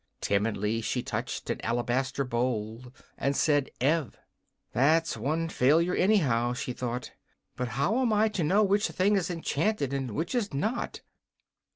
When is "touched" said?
1.03-1.51